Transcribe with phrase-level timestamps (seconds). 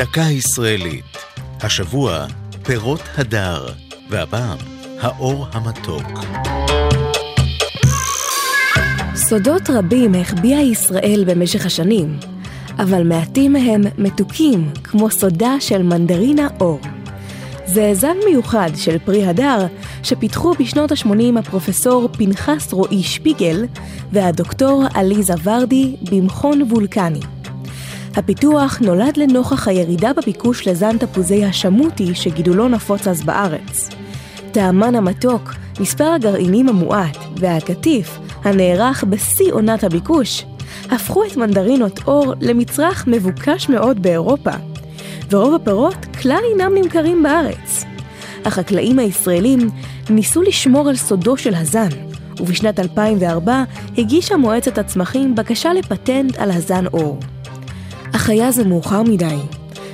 [0.00, 1.04] דקה ישראלית.
[1.60, 2.26] השבוע,
[2.62, 3.66] פירות הדר,
[4.10, 4.58] והפעם,
[5.00, 6.06] האור המתוק.
[9.14, 12.18] סודות רבים החביאה ישראל במשך השנים,
[12.78, 16.80] אבל מעטים מהם מתוקים, כמו סודה של מנדרינה אור.
[17.66, 19.66] זה זן מיוחד של פרי הדר,
[20.02, 23.66] שפיתחו בשנות ה-80 הפרופסור פנחס רועי שפיגל
[24.12, 27.20] והדוקטור עליזה ורדי במכון וולקני.
[28.16, 33.88] הפיתוח נולד לנוכח הירידה בביקוש לזן תפוזי השמוטי שגידולו נפוץ אז בארץ.
[34.52, 40.44] טעמן המתוק, מספר הגרעינים המועט והקטיף, הנערך בשיא עונת הביקוש,
[40.90, 44.50] הפכו את מנדרינות אור למצרך מבוקש מאוד באירופה,
[45.30, 47.84] ורוב הפירות כלל אינם נמכרים בארץ.
[48.44, 49.68] החקלאים הישראלים
[50.10, 51.88] ניסו לשמור על סודו של הזן,
[52.40, 53.64] ובשנת 2004
[53.98, 57.20] הגישה מועצת הצמחים בקשה לפטנט על הזן אור.
[58.16, 59.36] אך היה זה מאוחר מדי.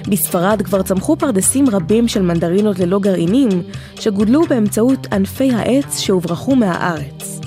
[0.08, 3.62] בספרד כבר צמחו פרדסים רבים של מנדרינות ללא גרעינים,
[4.00, 7.40] שגודלו באמצעות ענפי העץ שהוברחו מהארץ.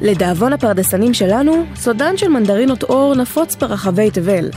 [0.00, 4.50] לדאבון הפרדסנים שלנו, סודן של מנדרינות אור נפוץ ברחבי תבל.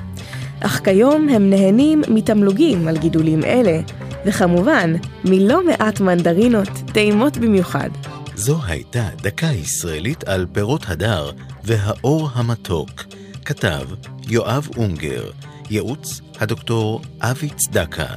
[0.59, 3.79] אך כיום הם נהנים מתמלוגים על גידולים אלה,
[4.25, 4.93] וכמובן,
[5.25, 7.89] מלא מעט מנדרינות טעימות במיוחד.
[8.35, 11.31] זו הייתה דקה ישראלית על פירות הדר
[11.63, 12.89] והאור המתוק.
[13.45, 13.87] כתב
[14.27, 15.29] יואב אונגר,
[15.71, 18.07] ייעוץ הדוקטור אבי צדקה,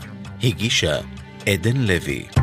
[0.42, 1.00] הגישה
[1.46, 2.33] עדן לוי.